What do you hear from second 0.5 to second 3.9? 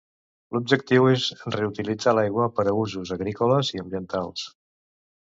L'objectiu és reutilitzar l'aigua per a usos agrícoles i